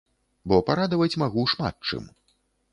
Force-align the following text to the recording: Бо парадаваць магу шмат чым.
Бо 0.53 0.57
парадаваць 0.69 1.19
магу 1.25 1.45
шмат 1.55 1.75
чым. 1.91 2.11